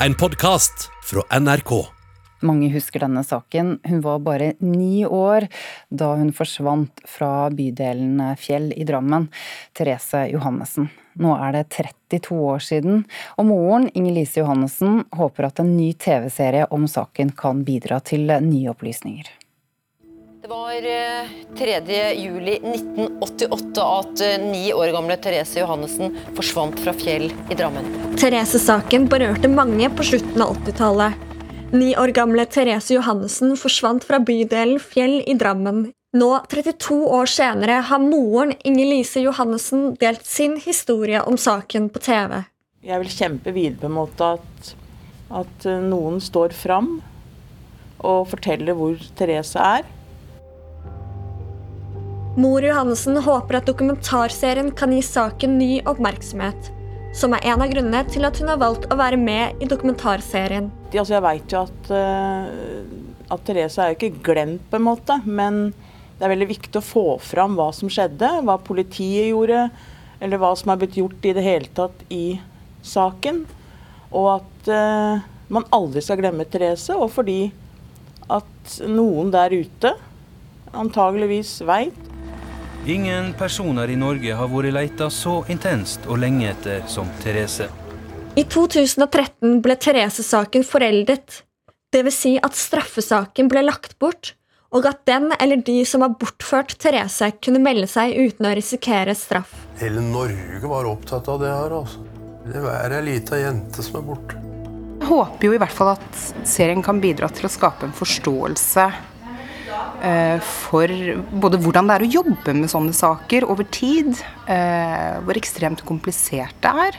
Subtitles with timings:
[0.00, 1.70] en podkast fra NRK.
[2.44, 3.78] Mange husker denne saken.
[3.84, 5.46] Hun var bare ni år
[5.88, 9.30] da hun forsvant fra bydelen Fjell i Drammen.
[9.72, 10.90] Therese Johannessen.
[11.16, 13.06] Nå er det 32 år siden,
[13.40, 18.68] og moren, Inger-Lise Johannessen, håper at en ny TV-serie om saken kan bidra til nye
[18.74, 19.32] opplysninger.
[20.46, 20.80] Det var
[21.56, 21.76] 3.
[21.76, 27.88] Eh, juli 1988 at eh, ni år gamle Therese Johannessen forsvant fra Fjell i Drammen.
[28.14, 31.16] Therese-saken berørte mange på slutten av 80-tallet.
[31.72, 35.88] Ni år gamle Therese Johannessen forsvant fra bydelen Fjell i Drammen.
[36.14, 42.38] Nå, 32 år senere, har moren Inger-Lise Johannessen delt sin historie om saken på TV.
[42.86, 44.72] Jeg vil kjempe videre på en måte at,
[45.42, 47.00] at eh, noen står fram
[47.98, 49.90] og forteller hvor Therese er.
[52.36, 56.72] Mor Johannessen håper at dokumentarserien kan gi saken ny oppmerksomhet
[57.16, 60.68] som er en av grunnene til at hun har valgt å være med i dokumentarserien.
[60.92, 65.16] Altså, jeg vet jo at, uh, at Therese er jo ikke glemt, på en måte.
[65.24, 65.70] Men
[66.18, 69.68] det er veldig viktig å få fram hva som skjedde, hva politiet gjorde,
[70.20, 72.36] eller hva som er blitt gjort i det hele tatt i
[72.84, 73.46] saken.
[74.12, 77.46] Og at uh, man aldri skal glemme Therese, og fordi
[78.28, 79.94] at noen der ute
[80.76, 82.15] antageligvis veit
[82.86, 87.66] Ingen personer i Norge har vært leita så intenst og lenge etter som Therese.
[88.38, 91.40] I 2013 ble Therese-saken foreldet.
[91.90, 92.14] Dvs.
[92.14, 94.36] Si at straffesaken ble lagt bort,
[94.70, 99.18] og at den eller de som har bortført Therese, kunne melde seg uten å risikere
[99.18, 99.50] straff.
[99.82, 101.74] Hele Norge var opptatt av det her.
[101.80, 102.06] altså.
[102.46, 104.38] Det er ei lita jente som er borte.
[105.00, 108.86] Jeg håper jo i hvert fall at serien kan bidra til å skape en forståelse
[110.42, 110.92] for
[111.42, 114.12] både hvordan det er å jobbe med sånne saker over tid,
[114.46, 116.98] eh, hvor ekstremt komplisert det er,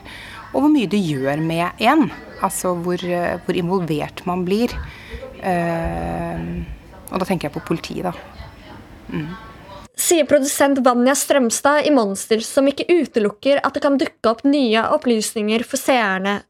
[0.54, 2.08] og hvor mye det gjør med en.
[2.44, 4.74] Altså hvor, eh, hvor involvert man blir.
[7.08, 8.14] Og da tenker jeg på politiet, da.
[9.14, 9.30] Mm.
[9.98, 14.84] Sier produsent Vanja Strømstad i Monster, som ikke utelukker at det kan dukke opp nye
[14.94, 16.42] opplysninger for seerne,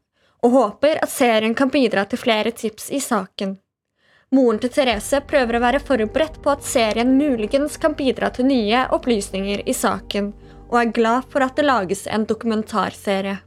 [0.44, 3.56] og håper at serien kan bidra til flere tips i saken.
[4.28, 8.82] Moren til Therese prøver å være forberedt på at serien muligens kan bidra til nye
[8.92, 10.34] opplysninger i saken,
[10.68, 13.38] og er glad for at det lages en dokumentarserie.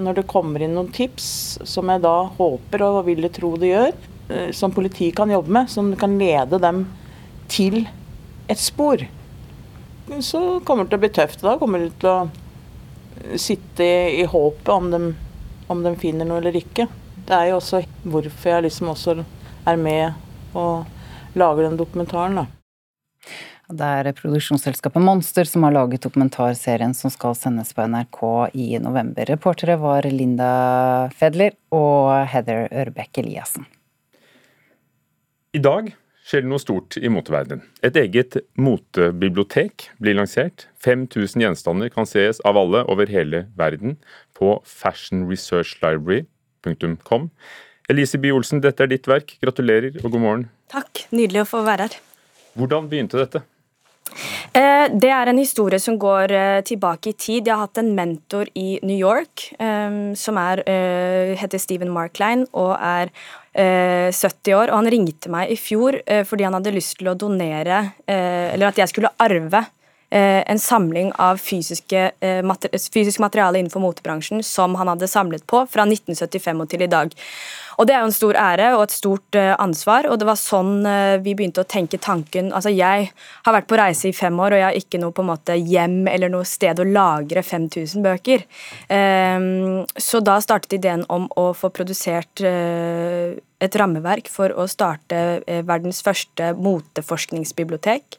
[0.00, 1.26] Når det kommer inn noen tips,
[1.68, 3.92] som jeg da håper og vil tro det gjør,
[4.32, 6.86] eh, som politiet kan jobbe med, som kan lede dem
[7.52, 7.82] til
[8.48, 9.04] et spor,
[10.16, 11.44] så kommer det til å bli tøft.
[11.44, 13.84] Da kommer de til å sitte
[14.16, 15.04] i, håpet om de,
[15.68, 16.88] om de finner noe eller ikke.
[17.20, 19.20] Det er jo også hvorfor jeg liksom også
[19.68, 20.21] er med
[20.54, 22.42] og lager den dokumentaren.
[22.42, 22.46] da.
[23.72, 28.20] Det er produksjonsselskapet Monster som har laget dokumentarserien som skal sendes på NRK
[28.52, 29.24] i november.
[29.30, 33.64] Reportere var Linda Fedler og Heather Ørbekk Eliassen.
[35.56, 35.94] I dag
[36.26, 37.64] skjer det noe stort i moteverdenen.
[37.84, 40.58] Et eget motebibliotek blir lansert.
[40.84, 43.90] 5000 gjenstander kan sees av alle over hele verden
[44.36, 47.30] på fashionresearchlibrary.com.
[47.90, 49.36] Elise Bye Olsen, dette er ditt verk.
[49.42, 50.44] Gratulerer og god morgen.
[50.72, 51.06] Takk.
[51.10, 51.98] Nydelig å få være her.
[52.58, 53.42] Hvordan begynte dette?
[54.52, 57.46] Eh, det er en historie som går eh, tilbake i tid.
[57.46, 60.62] Jeg har hatt en mentor i New York eh, som er,
[61.38, 63.12] heter Stephen Markline og er
[63.52, 64.70] 70 år.
[64.70, 68.78] og Han ringte meg i fjor fordi han hadde lyst til å donere, eller at
[68.80, 69.60] jeg skulle arve
[70.12, 72.44] en samling av fysiske, eh,
[72.92, 77.14] fysisk materiale innenfor motebransjen som han hadde samlet på fra 1975 og til i dag.
[77.78, 80.36] Og Det er jo en stor ære og et stort eh, ansvar, og det var
[80.36, 80.84] sånn
[81.24, 83.10] vi begynte å tenke tanken Altså, Jeg
[83.44, 85.56] har vært på reise i fem år, og jeg har ikke noe på en måte
[85.56, 88.44] hjem eller noe sted å lagre 5000 bøker.
[88.90, 96.02] Ehm, så da startet ideen om å få produsert et rammeverk for å starte verdens
[96.02, 98.18] første moteforskningsbibliotek.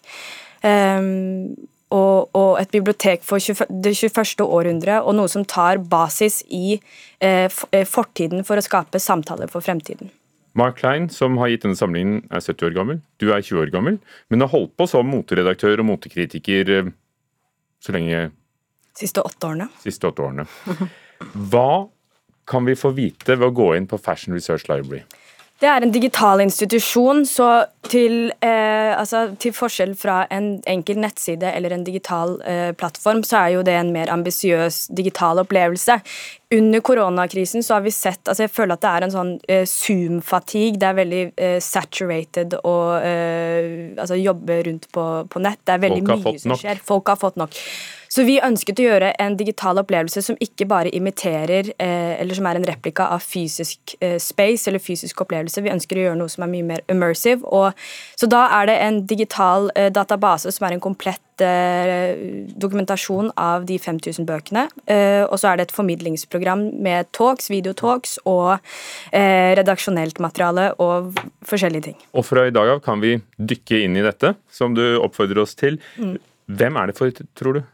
[0.63, 1.55] Um,
[1.93, 4.43] og, og et bibliotek for 20, det 21.
[4.43, 6.79] århundre, og noe som tar basis i
[7.21, 10.11] eh, eh, fortiden for å skape samtaler for fremtiden.
[10.57, 13.01] Mark Klein, som har gitt denne samlingen, er 70 år gammel.
[13.21, 13.97] Du er 20 år gammel,
[14.29, 16.93] men har holdt på som moteredaktør og motekritiker eh,
[17.83, 18.29] så lenge
[18.93, 19.65] Siste åtte årene.
[19.81, 20.43] Siste åtte årene.
[21.49, 21.89] Hva
[22.45, 25.01] kan vi få vite ved å gå inn på Fashion Research Library?
[25.63, 27.45] Det er en digital institusjon, så
[27.87, 33.45] til, eh, altså, til forskjell fra en enkel nettside eller en digital eh, plattform, så
[33.45, 35.95] er jo det en mer ambisiøs digital opplevelse.
[36.51, 39.63] Under koronakrisen så har vi sett altså Jeg føler at det er en sånn eh,
[39.63, 40.81] Zoom-fatigue.
[40.83, 45.63] Det er veldig eh, saturated å eh, altså, jobbe rundt på, på, nett.
[45.63, 46.83] Det er veldig mye som skjer.
[46.83, 47.55] Folk har fått nok.
[48.13, 52.45] Så vi ønsket å gjøre en digital opplevelse som ikke bare imiterer eh, eller som
[52.45, 55.63] er en replika av fysisk eh, space eller fysisk opplevelse.
[55.65, 57.41] Vi ønsker å gjøre noe som er mye mer immersive.
[57.49, 57.73] Og,
[58.19, 62.13] så da er det en digital eh, database som er en komplett eh,
[62.53, 64.67] dokumentasjon av de 5000 bøkene.
[64.85, 68.59] Eh, og så er det et formidlingsprogram med talks, videotalks og
[69.09, 71.17] eh, redaksjonelt materiale og
[71.49, 72.01] forskjellige ting.
[72.13, 75.57] Og fra i dag av kan vi dykke inn i dette, som du oppfordrer oss
[75.57, 75.81] til.
[75.97, 76.19] Mm.
[76.53, 77.65] Hvem er det for, tror du?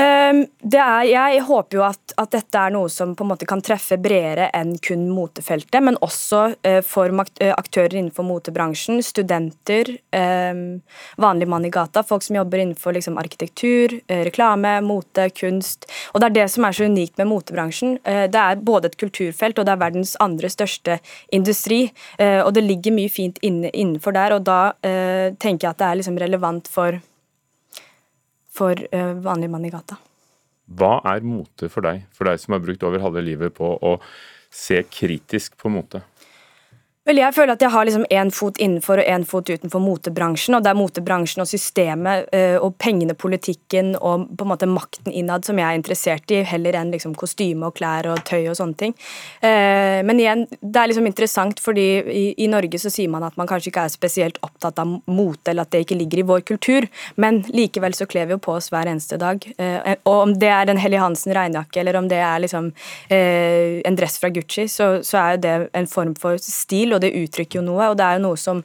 [0.00, 3.62] Det er, jeg håper jo at, at, dette er noe som på en måte kan
[3.64, 10.80] treffe bredere enn kun motefeltet, men også uh, for uh, aktører innenfor motebransjen, studenter, um,
[11.20, 15.88] vanlig mann i gata, folk som jobber innenfor liksom, arkitektur, uh, reklame, mote, kunst.
[16.14, 17.98] Og Det er det som er så unikt med motebransjen.
[18.04, 20.98] det er både et kulturfelt og det er verdens andre største
[21.32, 21.92] industri.
[22.18, 26.18] og det ligger mye fint innenfor der, og da tenker jeg at det er liksom
[26.20, 27.00] relevant for
[28.50, 29.98] for vanlige vanlig mann i gata.
[30.70, 33.96] Hva er mote for deg, for deg som har brukt over halve livet på å
[34.50, 36.02] se kritisk på mote?
[37.10, 40.54] Vel, jeg føler at jeg har liksom én fot innenfor og én fot utenfor motebransjen.
[40.54, 45.10] og Det er motebransjen og systemet uh, og pengene, politikken og på en måte makten
[45.10, 48.54] innad som jeg er interessert i, heller enn liksom kostyme og klær og tøy og
[48.60, 48.94] sånne ting.
[49.42, 51.88] Uh, men igjen, det er liksom interessant fordi
[52.38, 55.66] i, Norge så sier man at man kanskje ikke er spesielt opptatt av mote, eller
[55.66, 56.86] at det ikke ligger i vår kultur,
[57.18, 59.42] men likevel så kler vi jo på oss hver eneste dag.
[59.58, 62.70] Uh, og om det er en Helly Hansen regnjakke eller om det er liksom
[63.10, 67.14] en dress fra Gucci, så, så er jo det en form for stil og det
[67.16, 67.90] uttrykker jo noe.
[67.92, 68.62] Og det er jo noe som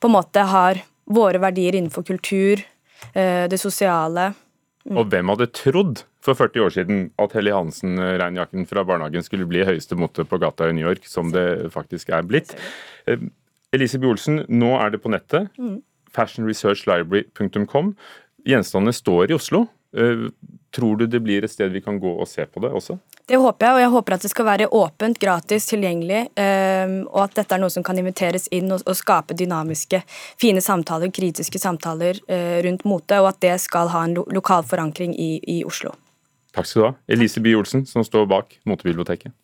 [0.00, 2.62] på en måte har våre verdier innenfor kultur,
[3.14, 4.32] eh, det sosiale.
[4.86, 4.98] Mm.
[5.00, 9.64] Og hvem hadde trodd for 40 år siden at Helly Hansen-regnjakken fra barnehagen skulle bli
[9.66, 12.54] høyeste mote på gata i New York, som det faktisk er blitt.
[13.06, 13.18] Eh,
[13.74, 15.50] Elise Bjolsen, Olsen, nå er det på nettet.
[15.58, 15.80] Mm.
[16.14, 17.94] Fashionresearchlibrary.com.
[18.46, 19.66] Gjenstandene står i Oslo.
[19.96, 20.28] Eh,
[20.74, 22.98] tror du det blir et sted vi kan gå og se på det også?
[23.26, 27.24] Det håper jeg, og jeg håper at det skal være åpent, gratis, tilgjengelig, ehm, og
[27.24, 29.98] at dette er noe som kan inviteres inn og, skape dynamiske,
[30.38, 35.16] fine samtaler, kritiske samtaler eh, rundt mote, og at det skal ha en lokal forankring
[35.18, 35.96] i, i Oslo.
[36.54, 36.92] Takk skal du ha.
[37.16, 39.34] Elise Bye Olsen, som står bak Motebiblioteket.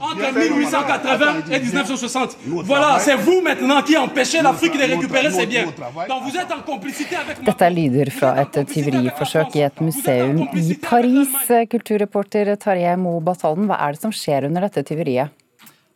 [0.00, 2.36] Entre 1880 et 1960.
[2.64, 5.66] Voilà, c'est vous maintenant qui empêchez l'Afrique de récupérer ses biens.
[6.08, 10.44] Donc vous êtes en complicité avec Dette er lyder fra et tyveriforsøk i et museum
[10.54, 11.28] i Paris.
[11.70, 15.34] Kulturreporter Tarjei Mo Batalden, hva er det som skjer under dette tyveriet?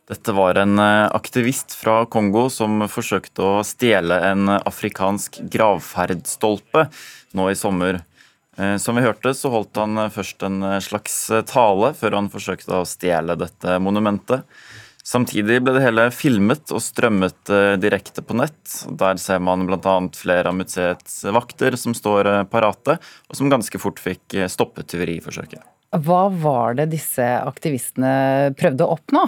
[0.09, 6.87] Dette var en eh, aktivist fra Kongo som forsøkte å stjele en afrikansk gravferdstolpe
[7.37, 8.01] nå i sommer.
[8.59, 11.15] Eh, som vi hørte, så holdt han eh, først en eh, slags
[11.47, 14.43] tale før han forsøkte å stjele dette monumentet.
[15.09, 17.49] Samtidig ble det hele filmet og strømmet
[17.81, 18.73] direkte på nett.
[18.99, 19.93] Der ser man bl.a.
[20.13, 25.63] flere av museets vakter som står parate, og som ganske fort fikk stoppet tyveriforsøket.
[26.05, 29.23] Hva var det disse aktivistene prøvde å oppnå?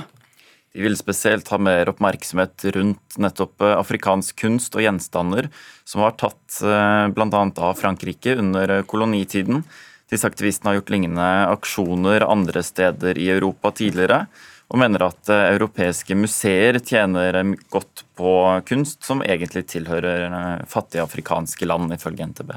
[0.71, 5.50] De vil spesielt ha mer oppmerksomhet rundt nettopp eh, afrikansk kunst og gjenstander
[5.83, 7.41] som var tatt eh, bl.a.
[7.44, 9.65] av Frankrike under kolonitiden.
[10.12, 14.23] Disse aktivistene har gjort lignende aksjoner andre steder i Europa tidligere,
[14.71, 18.33] og mener at eh, europeiske museer tjener godt på
[18.68, 22.56] kunst som egentlig tilhører fattige afrikanske land, ifølge NTB.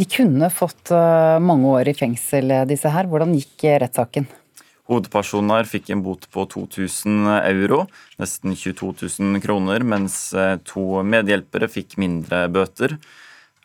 [0.00, 0.88] De kunne fått
[1.44, 3.04] mange år i fengsel, disse her.
[3.04, 4.24] Hvordan gikk rettssaken?
[4.90, 7.84] Hovedpersonen her fikk en bot på 2000 euro,
[8.18, 12.96] nesten 22 000 kroner, mens eh, to medhjelpere fikk mindre bøter.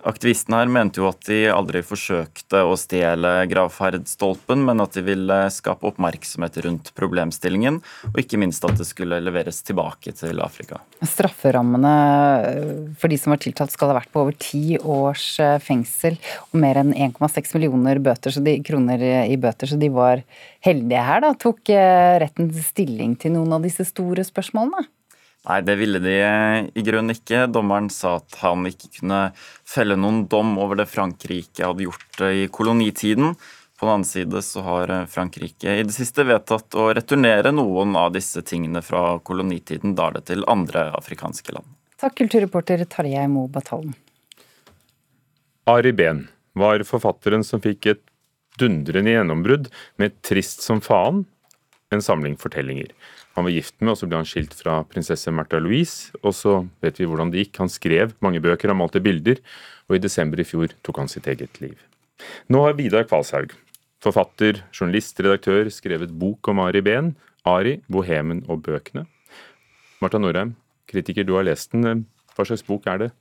[0.06, 5.38] Aktivistene her mente jo at de aldri forsøkte å stjele gravferdstolpen, men at de ville
[5.50, 7.80] skape oppmerksomhet rundt problemstillingen,
[8.12, 10.78] og ikke minst at det skulle leveres tilbake til Afrika.
[11.02, 11.96] Strafferammene
[13.02, 16.20] for de som var tiltalt skal ha vært på over ti års eh, fengsel
[16.52, 20.22] og mer enn 1,6 millioner bøter, de, kroner i bøter, så de var
[20.66, 21.34] heldige her, da.
[21.34, 24.86] Tok eh, retten stilling til noen av disse store spørsmålene?
[25.46, 26.16] Nei, det ville de
[26.74, 27.44] i grunnen ikke.
[27.54, 29.20] Dommeren sa at han ikke kunne
[29.68, 33.36] felle noen dom over det Frankrike hadde gjort i kolonitiden.
[33.76, 38.14] På den annen side så har Frankrike i det siste vedtatt å returnere noen av
[38.16, 41.68] disse tingene fra kolonitiden, da er det til andre afrikanske land.
[42.02, 43.94] Takk, kulturreporter Tarjei Mo Batallen.
[45.70, 46.26] Ari Behn
[46.56, 48.04] var forfatteren som fikk et
[48.58, 51.26] dundrende gjennombrudd med 'Trist som faen',
[51.92, 52.94] en samling fortellinger
[53.36, 56.16] han var gift med, og så ble han skilt fra prinsesse Märtha Louise.
[56.24, 57.60] Og så vet vi hvordan det gikk.
[57.66, 59.42] Han skrev mange bøker, han malte bilder,
[59.90, 61.76] og i desember i fjor tok han sitt eget liv.
[62.48, 63.52] Nå har Vidar Kvalshaug,
[64.04, 67.12] forfatter, journalist, redaktør, skrevet bok om Ari Behn,
[67.46, 69.04] Ari, Bohemen og bøkene.
[70.00, 70.56] Marta Norheim,
[70.88, 72.06] kritiker, du har lest den.
[72.36, 73.12] Hva slags bok er det?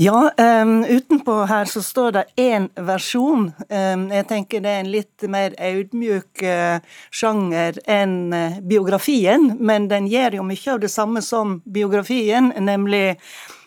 [0.00, 0.30] Ja,
[0.62, 3.50] um, utenpå her så står det én versjon.
[3.68, 6.78] Um, jeg tenker det er en litt mer audmjuk uh,
[7.12, 13.18] sjanger enn uh, biografien, men den gjør jo mye av det samme som biografien, nemlig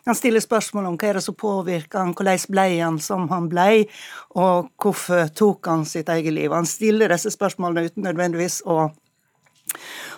[0.10, 3.54] han stiller spørsmål om hva er det som påvirker han, hvordan ble han som han
[3.54, 3.86] ble,
[4.34, 6.50] og hvorfor tok han sitt eget liv.
[6.50, 8.90] Han stiller disse spørsmålene uten nødvendigvis å,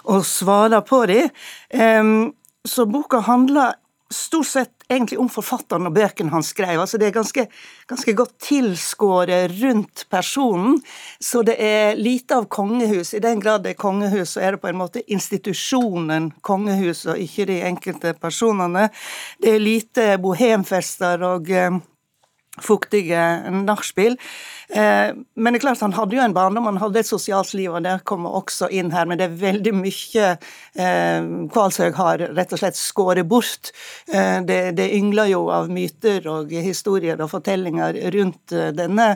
[0.08, 1.28] å svare på dem.
[1.76, 2.30] Um,
[2.64, 3.76] så boka handler
[4.16, 6.80] stort sett egentlig om forfatteren og bøkene han skrev.
[6.82, 7.46] Altså det er ganske,
[7.90, 10.78] ganske godt tilskåret rundt personen,
[11.20, 13.14] så det er lite av kongehus.
[13.14, 17.22] I den grad det er kongehus, så er det på en måte institusjonen kongehus, og
[17.22, 18.88] ikke de enkelte personene.
[19.42, 21.82] Det er lite bohemfester og eh,
[22.62, 23.22] fuktige
[23.66, 24.18] nachspiel.
[24.70, 27.70] Eh, men det er klart han hadde jo en barndom, han hadde et sosialt liv,
[27.74, 29.08] og det kommer også inn her.
[29.10, 33.74] Men det er veldig mye eh, Kvalshaug har rett og slett skåret bort.
[34.12, 39.14] Eh, det, det, yngler jo av myter og historier og fortellinger rundt eh, denne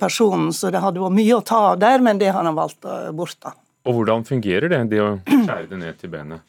[0.00, 2.86] personen, så det hadde vært mye å ta av der, men det har han valgt
[3.16, 3.38] bort.
[3.42, 3.54] da.
[3.88, 6.44] Og hvordan fungerer det, det å skjære det ned til benet?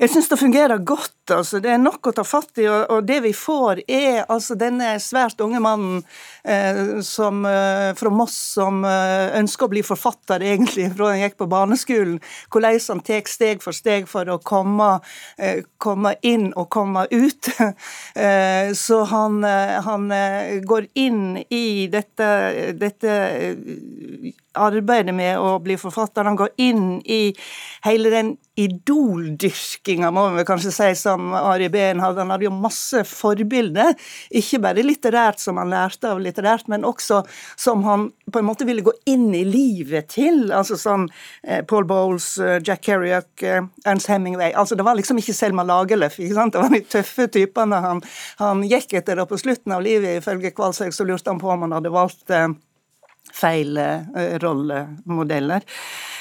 [0.00, 1.16] Jeg syns det fungerer godt.
[1.30, 1.60] altså.
[1.62, 2.66] Det er nok å ta fatt i.
[2.68, 6.00] Og, det vi får, er altså denne svært unge mannen
[6.44, 11.38] eh, som, eh, fra Moss som eh, ønsker å bli forfatter, egentlig, fra han gikk
[11.38, 12.18] på barneskolen.
[12.50, 14.90] Hvordan han tar steg for steg for å komme,
[15.38, 17.52] eh, komme inn og komme ut.
[18.20, 20.08] Eh, så han, eh, han,
[20.66, 22.26] går inn i dette,
[22.76, 23.12] dette
[24.58, 26.26] arbeidet med å bli forfatter.
[26.26, 27.34] Han går inn i
[27.86, 32.20] hele den idoldyrkinga, må vi kanskje si, som Ari Behn hadde.
[32.24, 33.94] Han hadde jo masse forbilder,
[34.36, 37.22] ikke bare litterært som han lærte av litterært, men også
[37.60, 40.48] som han på en måte ville gå inn i livet til.
[40.54, 41.08] Altså sånn
[41.42, 44.52] eh, Paul Bowles, eh, Jack Kerriok, eh, Ernst Hemingway.
[44.52, 46.18] Altså Det var liksom ikke Selma Lagerlöf.
[46.20, 46.54] ikke sant?
[46.54, 48.02] Det var de tøffe typene han,
[48.42, 49.22] han gikk etter.
[49.22, 52.34] Og på slutten av livet, ifølge Kvalsøk, så lurte han på om han hadde valgt
[52.34, 52.50] eh,
[53.32, 55.64] feil eh, rollemodeller.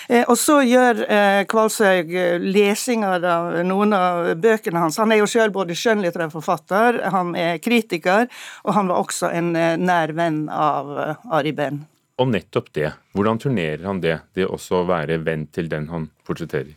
[0.09, 2.11] Eh, og så gjør eh, Kvalshaug
[2.43, 4.99] lesinger av noen av bøkene hans.
[5.01, 8.29] Han er jo sjøl både skjønnlitterær forfatter, han er kritiker,
[8.65, 10.91] og han var også en nær venn av
[11.31, 11.83] Ari Behn.
[12.19, 12.89] Og nettopp det.
[13.15, 16.75] Hvordan turnerer han det, det også å være venn til den han portretterer?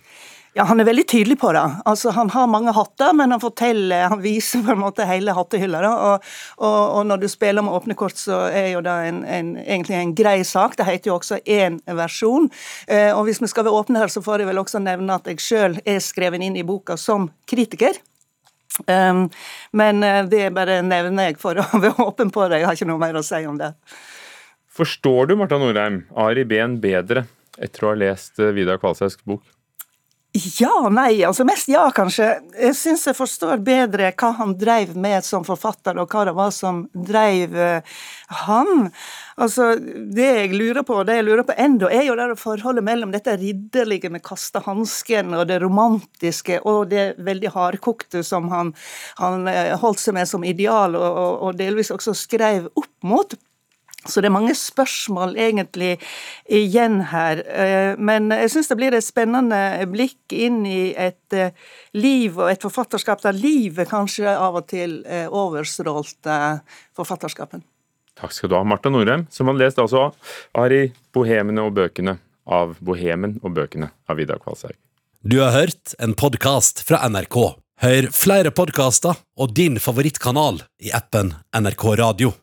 [0.53, 1.63] Ja, Han er veldig tydelig på det.
[1.89, 5.81] Altså, Han har mange hatter, men han forteller, han viser på en måte hele hattehylla.
[5.89, 6.27] Og,
[6.59, 9.97] og, og, når du spiller med åpne kort, så er jo det en, en, egentlig
[9.97, 10.77] en grei sak.
[10.77, 12.51] Det heter jo også én versjon.
[12.87, 15.31] Eh, og hvis vi skal være åpne her, så får jeg vel også nevne at
[15.33, 17.97] jeg sjøl er skrevet inn i boka som kritiker.
[18.89, 19.27] Um,
[19.77, 22.61] men eh, det bare nevner jeg for å være åpen på det.
[22.61, 23.73] Jeg har ikke noe mer å si om det.
[24.73, 27.27] Forstår du Marta Norheim, Ari Behn bedre
[27.61, 29.45] etter å ha lest eh, Vidar Kvalsaugs bok?
[30.33, 32.25] Ja, nei, altså mest ja, kanskje.
[32.57, 36.55] Jeg syns jeg forstår bedre hva han dreiv med som forfatter, og hva det var
[36.57, 37.99] som dreiv uh,
[38.47, 38.89] han.
[39.37, 43.13] Altså, Det jeg lurer på, det jeg lurer på enda, er jo det forholdet mellom
[43.13, 48.73] dette ridderlige med kasta hansken, og det romantiske, og det veldig hardkokte som han,
[49.21, 53.37] han uh, holdt seg med som ideal, og, og, og delvis også skrev opp mot.
[54.09, 55.93] Så det er mange spørsmål egentlig
[56.51, 57.43] igjen her.
[57.47, 59.61] Eh, men jeg syns det blir et spennende
[59.93, 61.55] blikk inn i et eh,
[61.95, 66.39] liv og et forfatterskap der livet kanskje av og til overstrålte
[66.97, 67.63] forfatterskapen.
[68.19, 70.11] Takk skal du ha, Marta Norheim, som har lest altså
[70.59, 74.77] Ari, Bohemene og bøkene av Bohemen og bøkene av Vidar Kvalshaug.
[75.23, 77.39] Du har hørt en podkast fra NRK.
[77.83, 82.35] Hør flere podkaster og din favorittkanal i appen NRK Radio.